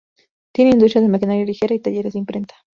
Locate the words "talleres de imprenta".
1.79-2.55